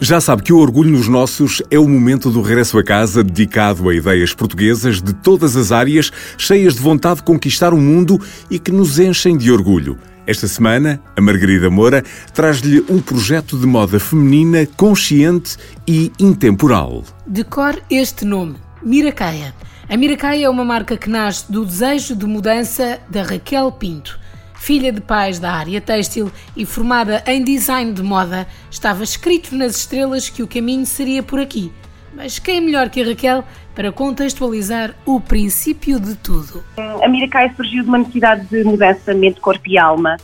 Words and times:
Já 0.00 0.20
sabe 0.20 0.42
que 0.42 0.52
o 0.52 0.58
Orgulho 0.58 0.90
nos 0.90 1.08
Nossos 1.08 1.62
é 1.70 1.78
o 1.78 1.88
momento 1.88 2.30
do 2.30 2.42
regresso 2.42 2.78
a 2.78 2.84
casa 2.84 3.24
dedicado 3.24 3.88
a 3.88 3.94
ideias 3.94 4.34
portuguesas 4.34 5.00
de 5.00 5.14
todas 5.14 5.56
as 5.56 5.72
áreas, 5.72 6.12
cheias 6.36 6.74
de 6.74 6.80
vontade 6.80 7.16
de 7.16 7.22
conquistar 7.22 7.72
o 7.72 7.78
mundo 7.78 8.20
e 8.50 8.58
que 8.58 8.70
nos 8.70 8.98
enchem 8.98 9.38
de 9.38 9.50
orgulho. 9.50 9.98
Esta 10.26 10.46
semana, 10.46 11.00
a 11.16 11.20
Margarida 11.20 11.70
Moura 11.70 12.04
traz-lhe 12.34 12.84
um 12.90 13.00
projeto 13.00 13.58
de 13.58 13.66
moda 13.66 13.98
feminina 13.98 14.66
consciente 14.76 15.56
e 15.88 16.12
intemporal. 16.20 17.02
Decore 17.26 17.82
este 17.88 18.26
nome, 18.26 18.56
Miracaia. 18.82 19.54
A 19.88 19.96
Miracaia 19.96 20.44
é 20.44 20.48
uma 20.48 20.64
marca 20.64 20.96
que 20.96 21.08
nasce 21.08 21.50
do 21.50 21.64
desejo 21.64 22.14
de 22.14 22.26
mudança 22.26 23.00
da 23.08 23.22
Raquel 23.22 23.72
Pinto 23.72 24.25
filha 24.56 24.90
de 24.90 25.00
pais 25.00 25.38
da 25.38 25.52
área 25.52 25.80
têxtil 25.80 26.30
e 26.56 26.64
formada 26.66 27.22
em 27.26 27.44
design 27.44 27.92
de 27.92 28.02
moda, 28.02 28.46
estava 28.70 29.04
escrito 29.04 29.54
nas 29.54 29.76
estrelas 29.76 30.28
que 30.28 30.42
o 30.42 30.48
caminho 30.48 30.84
seria 30.84 31.22
por 31.22 31.38
aqui. 31.38 31.72
Mas 32.14 32.38
quem 32.38 32.60
melhor 32.60 32.88
que 32.88 33.02
a 33.02 33.06
Raquel 33.06 33.44
para 33.74 33.92
contextualizar 33.92 34.94
o 35.04 35.20
princípio 35.20 36.00
de 36.00 36.14
tudo? 36.16 36.64
A 37.02 37.08
Mirakai 37.08 37.52
surgiu 37.54 37.82
de 37.82 37.88
uma 37.88 37.98
necessidade 37.98 38.46
de 38.46 38.64
mudança 38.64 39.12
mente, 39.12 39.38
corpo 39.38 39.68
e 39.68 39.78
alma 39.78 40.16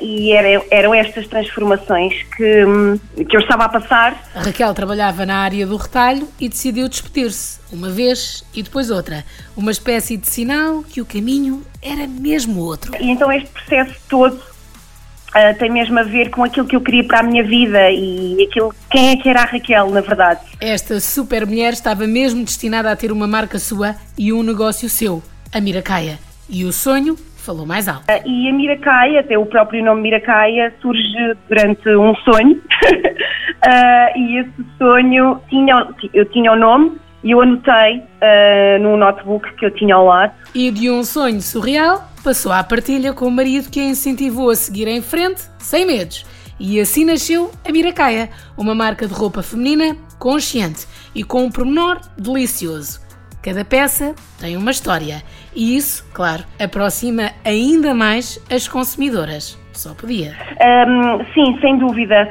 e 0.00 0.32
era, 0.32 0.64
eram 0.70 0.94
estas 0.94 1.26
transformações 1.26 2.14
que, 2.36 3.24
que 3.24 3.36
eu 3.36 3.40
estava 3.40 3.64
a 3.64 3.68
passar. 3.68 4.30
A 4.34 4.42
Raquel 4.42 4.72
trabalhava 4.74 5.26
na 5.26 5.38
área 5.38 5.66
do 5.66 5.76
retalho 5.76 6.28
e 6.40 6.48
decidiu 6.48 6.88
despedir-se, 6.88 7.60
uma 7.72 7.90
vez 7.90 8.44
e 8.54 8.62
depois 8.62 8.90
outra. 8.90 9.24
Uma 9.56 9.70
espécie 9.70 10.16
de 10.16 10.28
sinal 10.28 10.82
que 10.82 11.00
o 11.00 11.04
caminho 11.04 11.62
era 11.82 12.06
mesmo 12.06 12.60
outro. 12.60 12.92
E 12.98 13.10
então 13.10 13.30
este 13.30 13.48
processo 13.48 13.94
todo 14.08 14.34
uh, 14.34 15.58
tem 15.58 15.70
mesmo 15.70 15.98
a 15.98 16.02
ver 16.02 16.30
com 16.30 16.44
aquilo 16.44 16.66
que 16.66 16.76
eu 16.76 16.80
queria 16.80 17.04
para 17.04 17.20
a 17.20 17.22
minha 17.22 17.44
vida 17.44 17.90
e 17.90 18.46
aquilo 18.48 18.74
quem 18.90 19.10
é 19.10 19.16
que 19.16 19.28
era 19.28 19.42
a 19.42 19.46
Raquel, 19.46 19.90
na 19.90 20.00
verdade. 20.00 20.40
Esta 20.60 21.00
super 21.00 21.46
mulher 21.46 21.72
estava 21.72 22.06
mesmo 22.06 22.44
destinada 22.44 22.90
a 22.90 22.96
ter 22.96 23.12
uma 23.12 23.26
marca 23.26 23.58
sua 23.58 23.96
e 24.16 24.32
um 24.32 24.42
negócio 24.42 24.88
seu, 24.88 25.22
a 25.52 25.60
Miracaia. 25.60 26.18
E 26.48 26.64
o 26.64 26.72
sonho 26.72 27.16
falou 27.40 27.66
mais 27.66 27.88
alto. 27.88 28.04
Uh, 28.10 28.28
e 28.28 28.48
a 28.48 28.52
Miracaia, 28.52 29.20
até 29.20 29.36
o 29.36 29.46
próprio 29.46 29.84
nome 29.84 30.02
Miracaia, 30.02 30.72
surge 30.80 31.36
durante 31.48 31.88
um 31.88 32.14
sonho. 32.16 32.56
uh, 32.56 34.16
e 34.18 34.38
esse 34.38 34.66
sonho, 34.78 35.40
tinha, 35.48 35.88
eu 36.14 36.24
tinha 36.26 36.52
o 36.52 36.56
nome 36.56 36.98
e 37.24 37.32
eu 37.32 37.40
anotei 37.40 37.98
uh, 37.98 38.82
no 38.82 38.96
notebook 38.96 39.52
que 39.54 39.66
eu 39.66 39.70
tinha 39.72 39.94
ao 39.94 40.06
lado. 40.06 40.32
E 40.54 40.70
de 40.70 40.90
um 40.90 41.02
sonho 41.02 41.40
surreal, 41.40 42.08
passou 42.22 42.52
à 42.52 42.62
partilha 42.62 43.12
com 43.12 43.26
o 43.26 43.30
marido 43.30 43.70
que 43.70 43.80
a 43.80 43.84
incentivou 43.84 44.50
a 44.50 44.54
seguir 44.54 44.88
em 44.88 45.02
frente, 45.02 45.42
sem 45.58 45.86
medos. 45.86 46.24
E 46.58 46.78
assim 46.78 47.04
nasceu 47.04 47.50
a 47.66 47.72
Miracaia, 47.72 48.28
uma 48.56 48.74
marca 48.74 49.06
de 49.06 49.14
roupa 49.14 49.42
feminina 49.42 49.96
consciente 50.18 50.86
e 51.14 51.24
com 51.24 51.44
um 51.44 51.50
pormenor 51.50 51.98
delicioso 52.18 53.00
Cada 53.42 53.64
peça 53.64 54.14
tem 54.38 54.54
uma 54.54 54.70
história 54.70 55.22
e 55.56 55.74
isso, 55.74 56.04
claro, 56.12 56.44
aproxima 56.58 57.29
ainda 57.44 57.94
mais 57.94 58.40
as 58.50 58.68
consumidoras. 58.68 59.58
Só 59.72 59.94
podia. 59.94 60.36
Um, 60.60 61.24
sim, 61.32 61.58
sem 61.60 61.78
dúvida. 61.78 62.28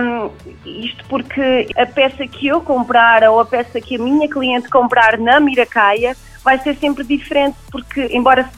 Um, 0.00 0.30
isto 0.64 1.04
porque 1.08 1.66
a 1.76 1.86
peça 1.86 2.26
que 2.26 2.46
eu 2.46 2.60
comprar 2.60 3.24
ou 3.24 3.40
a 3.40 3.44
peça 3.44 3.80
que 3.80 3.96
a 3.96 3.98
minha 3.98 4.28
cliente 4.28 4.68
comprar 4.68 5.18
na 5.18 5.40
Miracaia 5.40 6.16
vai 6.44 6.58
ser 6.58 6.76
sempre 6.76 7.02
diferente, 7.04 7.56
porque 7.70 8.08
embora 8.12 8.48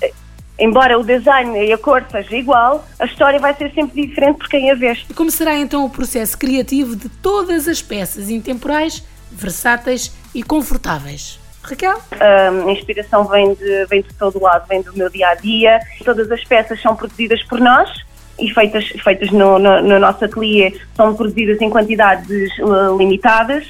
embora 0.58 0.98
o 0.98 1.02
design 1.02 1.58
e 1.58 1.72
a 1.72 1.78
cor 1.78 2.04
seja 2.10 2.36
igual, 2.36 2.86
a 2.98 3.06
história 3.06 3.40
vai 3.40 3.54
ser 3.54 3.72
sempre 3.72 4.06
diferente 4.06 4.38
por 4.38 4.48
quem 4.48 4.70
a 4.70 4.74
veste. 4.74 5.12
Como 5.14 5.30
será 5.30 5.56
então 5.56 5.84
o 5.84 5.90
processo 5.90 6.38
criativo 6.38 6.94
de 6.94 7.08
todas 7.08 7.66
as 7.66 7.82
peças 7.82 8.30
intemporais, 8.30 9.04
versáteis 9.32 10.14
e 10.34 10.42
confortáveis? 10.42 11.40
Raquel? 11.64 11.98
a 12.20 12.70
inspiração 12.70 13.24
vem 13.24 13.54
de, 13.54 13.86
vem 13.86 14.02
de 14.02 14.14
todo 14.14 14.40
lado, 14.40 14.66
vem 14.68 14.82
do 14.82 14.92
meu 14.96 15.08
dia 15.10 15.28
a 15.28 15.34
dia. 15.34 15.80
Todas 16.04 16.30
as 16.30 16.44
peças 16.44 16.80
são 16.80 16.94
produzidas 16.94 17.42
por 17.44 17.60
nós 17.60 17.90
e 18.38 18.52
feitas, 18.52 18.88
feitas 19.02 19.30
no, 19.30 19.58
no, 19.58 19.80
no 19.80 19.98
nosso 19.98 20.24
ateliê, 20.24 20.74
são 20.94 21.14
produzidas 21.14 21.60
em 21.60 21.70
quantidades 21.70 22.50
uh, 22.58 22.96
limitadas 22.96 23.64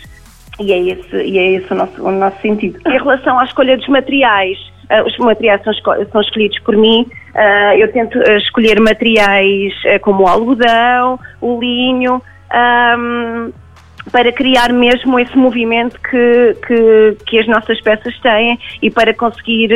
e 0.60 0.72
é 0.72 0.78
esse, 0.78 1.16
e 1.16 1.38
é 1.38 1.52
esse 1.52 1.72
o, 1.72 1.76
nosso, 1.76 2.02
o 2.02 2.10
nosso 2.10 2.40
sentido. 2.40 2.78
Em 2.86 2.98
relação 2.98 3.38
à 3.38 3.44
escolha 3.44 3.76
dos 3.76 3.88
materiais, 3.88 4.58
uh, 4.90 5.06
os 5.06 5.16
materiais 5.18 5.62
são, 5.62 5.72
são 6.10 6.20
escolhidos 6.20 6.58
por 6.60 6.76
mim. 6.76 7.06
Uh, 7.34 7.76
eu 7.78 7.92
tento 7.92 8.18
escolher 8.32 8.80
materiais 8.80 9.72
como 10.02 10.24
o 10.24 10.28
algodão, 10.28 11.18
o 11.40 11.58
linho. 11.60 12.22
Um, 12.54 13.52
para 14.10 14.32
criar 14.32 14.72
mesmo 14.72 15.18
esse 15.18 15.36
movimento 15.36 15.98
que, 16.00 16.56
que, 16.66 17.16
que, 17.26 17.38
as 17.38 17.46
nossas 17.46 17.80
peças 17.80 18.18
têm 18.20 18.58
e 18.82 18.90
para 18.90 19.14
conseguir 19.14 19.70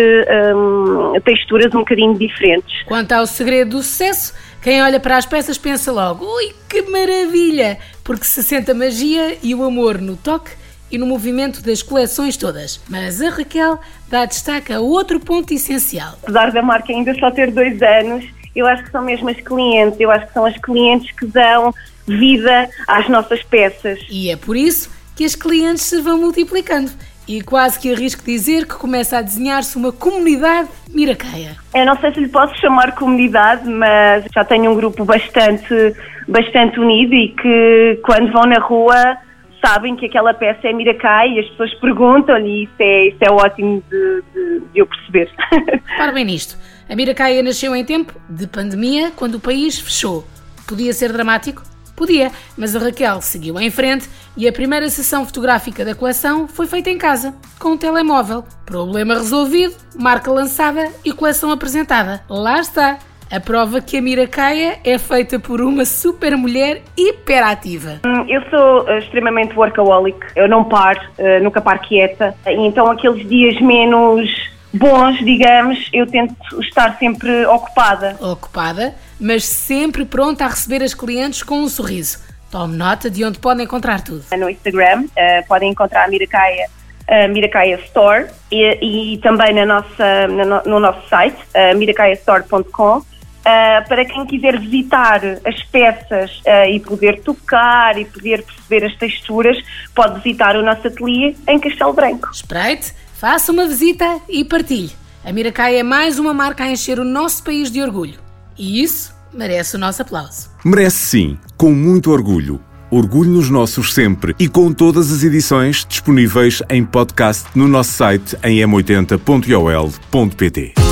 um, 0.54 1.18
texturas 1.20 1.74
um 1.74 1.78
bocadinho 1.78 2.16
diferentes. 2.16 2.82
Quanto 2.84 3.12
ao 3.12 3.26
segredo 3.26 3.70
do 3.70 3.82
sucesso, 3.82 4.34
quem 4.62 4.82
olha 4.82 5.00
para 5.00 5.16
as 5.16 5.26
peças 5.26 5.56
pensa 5.56 5.90
logo: 5.92 6.24
ui, 6.24 6.52
que 6.68 6.82
maravilha! 6.82 7.78
Porque 8.04 8.24
se 8.24 8.42
sente 8.42 8.70
a 8.70 8.74
magia 8.74 9.36
e 9.42 9.54
o 9.54 9.64
amor 9.64 10.00
no 10.00 10.16
toque 10.16 10.50
e 10.90 10.96
no 10.96 11.06
movimento 11.06 11.62
das 11.62 11.82
coleções 11.82 12.36
todas. 12.36 12.80
Mas 12.88 13.20
a 13.20 13.30
Raquel 13.30 13.78
dá 14.08 14.24
destaque 14.24 14.72
a 14.72 14.80
outro 14.80 15.20
ponto 15.20 15.52
essencial. 15.52 16.14
Apesar 16.22 16.50
da 16.50 16.62
marca 16.62 16.92
ainda 16.92 17.14
só 17.14 17.30
ter 17.30 17.50
dois 17.50 17.80
anos, 17.82 18.24
eu 18.54 18.66
acho 18.66 18.84
que 18.84 18.90
são 18.90 19.02
mesmo 19.02 19.28
as 19.28 19.40
clientes, 19.40 19.98
eu 20.00 20.10
acho 20.10 20.26
que 20.26 20.32
são 20.32 20.44
as 20.44 20.56
clientes 20.58 21.10
que 21.12 21.26
dão 21.26 21.72
vida 22.06 22.68
às 22.86 23.08
nossas 23.08 23.42
peças. 23.42 24.00
E 24.10 24.30
é 24.30 24.36
por 24.36 24.56
isso 24.56 24.90
que 25.14 25.24
as 25.24 25.34
clientes 25.34 25.82
se 25.82 26.00
vão 26.00 26.18
multiplicando. 26.18 26.90
E 27.26 27.42
quase 27.42 27.78
que 27.78 27.92
arrisco 27.92 28.24
dizer 28.24 28.66
que 28.66 28.74
começa 28.74 29.18
a 29.18 29.22
desenhar-se 29.22 29.76
uma 29.76 29.92
comunidade 29.92 30.68
miracaia. 30.90 31.56
Eu 31.74 31.84
não 31.84 31.98
sei 31.98 32.14
se 32.14 32.20
lhe 32.20 32.28
posso 32.28 32.54
chamar 32.58 32.94
comunidade, 32.94 33.68
mas 33.68 34.24
já 34.34 34.44
tenho 34.44 34.70
um 34.70 34.74
grupo 34.74 35.04
bastante, 35.04 35.94
bastante 36.26 36.80
unido 36.80 37.12
e 37.14 37.28
que 37.28 38.00
quando 38.02 38.32
vão 38.32 38.44
na 38.44 38.58
rua 38.58 39.18
sabem 39.64 39.96
que 39.96 40.06
aquela 40.06 40.34
peça 40.34 40.68
é 40.68 40.72
Miracai 40.72 41.30
e 41.30 41.40
as 41.40 41.48
pessoas 41.50 41.74
perguntam-lhe 41.74 42.48
e 42.48 42.64
isso 42.64 42.74
é, 42.78 43.08
isso 43.08 43.18
é 43.20 43.30
ótimo 43.30 43.82
de, 43.90 44.22
de, 44.32 44.60
de 44.72 44.78
eu 44.78 44.86
perceber. 44.86 45.30
Para 45.96 46.12
bem 46.12 46.24
nisto. 46.24 46.56
A 46.88 46.96
Miracaia 46.96 47.42
nasceu 47.42 47.76
em 47.76 47.84
tempo 47.84 48.14
de 48.30 48.46
pandemia, 48.46 49.10
quando 49.14 49.34
o 49.34 49.40
país 49.40 49.78
fechou. 49.78 50.26
Podia 50.66 50.92
ser 50.92 51.12
dramático? 51.12 51.62
Podia, 51.94 52.30
mas 52.56 52.76
a 52.76 52.78
Raquel 52.78 53.20
seguiu 53.20 53.58
em 53.58 53.70
frente 53.70 54.08
e 54.36 54.46
a 54.46 54.52
primeira 54.52 54.88
sessão 54.88 55.26
fotográfica 55.26 55.84
da 55.84 55.96
coleção 55.96 56.46
foi 56.46 56.66
feita 56.66 56.88
em 56.88 56.96
casa, 56.96 57.34
com 57.58 57.70
um 57.70 57.76
telemóvel. 57.76 58.44
Problema 58.64 59.14
resolvido, 59.14 59.74
marca 59.96 60.30
lançada 60.30 60.92
e 61.04 61.12
coleção 61.12 61.50
apresentada. 61.50 62.22
Lá 62.28 62.60
está! 62.60 62.98
A 63.30 63.38
prova 63.38 63.82
que 63.82 63.98
a 63.98 64.00
Miracaia 64.00 64.78
é 64.82 64.96
feita 64.96 65.38
por 65.38 65.60
uma 65.60 65.84
super 65.84 66.34
mulher 66.34 66.82
hiperativa. 66.96 68.00
Hum, 68.06 68.24
eu 68.26 68.40
sou 68.48 68.84
uh, 68.84 68.98
extremamente 68.98 69.54
workaholic, 69.54 70.18
eu 70.34 70.48
não 70.48 70.64
paro, 70.64 70.98
uh, 71.18 71.42
nunca 71.42 71.60
paro 71.60 71.78
quieta, 71.80 72.34
então 72.46 72.90
aqueles 72.90 73.28
dias 73.28 73.60
menos 73.60 74.30
bons, 74.72 75.18
digamos, 75.18 75.90
eu 75.92 76.06
tento 76.06 76.34
estar 76.62 76.96
sempre 76.98 77.44
ocupada. 77.44 78.16
Ocupada, 78.18 78.94
mas 79.20 79.44
sempre 79.44 80.06
pronta 80.06 80.46
a 80.46 80.48
receber 80.48 80.82
as 80.82 80.94
clientes 80.94 81.42
com 81.42 81.60
um 81.60 81.68
sorriso. 81.68 82.20
Tome 82.50 82.78
nota 82.78 83.10
de 83.10 83.22
onde 83.26 83.38
podem 83.38 83.66
encontrar 83.66 84.02
tudo. 84.02 84.24
No 84.38 84.48
Instagram 84.48 85.04
uh, 85.04 85.46
podem 85.46 85.70
encontrar 85.70 86.06
a 86.06 86.08
Miracaia, 86.08 86.66
uh, 87.06 87.28
Miracaia 87.30 87.78
Store 87.84 88.26
e, 88.50 89.14
e, 89.14 89.18
também 89.18 89.52
na 89.52 89.66
nossa, 89.66 90.26
no, 90.28 90.62
no 90.64 90.80
nosso 90.80 91.06
site, 91.10 91.36
uh, 91.54 91.76
miracaiastore.com. 91.76 93.02
Uh, 93.48 93.88
para 93.88 94.04
quem 94.04 94.26
quiser 94.26 94.60
visitar 94.60 95.22
as 95.44 95.62
peças 95.64 96.38
uh, 96.40 96.70
e 96.70 96.78
poder 96.80 97.22
tocar 97.22 97.98
e 97.98 98.04
poder 98.04 98.42
perceber 98.42 98.84
as 98.84 98.94
texturas, 98.96 99.56
pode 99.94 100.20
visitar 100.20 100.56
o 100.56 100.62
nosso 100.62 100.86
ateliê 100.86 101.34
em 101.48 101.58
Castelo 101.58 101.94
Branco. 101.94 102.28
Espreite 102.30 102.92
Faça 103.18 103.50
uma 103.50 103.66
visita 103.66 104.20
e 104.28 104.44
partilhe. 104.44 104.92
A 105.24 105.32
Miracai 105.32 105.76
é 105.76 105.82
mais 105.82 106.20
uma 106.20 106.32
marca 106.32 106.62
a 106.62 106.70
encher 106.70 107.00
o 107.00 107.04
nosso 107.04 107.42
país 107.42 107.68
de 107.68 107.82
orgulho. 107.82 108.20
E 108.56 108.80
isso 108.80 109.12
merece 109.34 109.74
o 109.74 109.78
nosso 109.78 110.02
aplauso. 110.02 110.48
Merece 110.64 110.98
sim, 110.98 111.36
com 111.56 111.72
muito 111.72 112.12
orgulho. 112.12 112.60
Orgulho 112.88 113.30
nos 113.30 113.50
nossos 113.50 113.92
sempre 113.92 114.36
e 114.38 114.46
com 114.46 114.72
todas 114.72 115.12
as 115.12 115.24
edições 115.24 115.84
disponíveis 115.84 116.62
em 116.70 116.84
podcast 116.84 117.48
no 117.56 117.66
nosso 117.66 117.90
site 117.90 118.36
em 118.44 118.60
m80.ol.pt. 118.60 120.87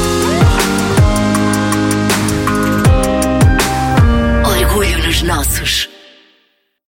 Orgulho 5.26 5.34
nos 5.34 5.46
nossos. 5.48 5.95